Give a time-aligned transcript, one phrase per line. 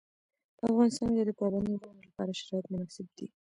[0.57, 3.27] په افغانستان کې د پابندي غرونو لپاره شرایط مناسب دي.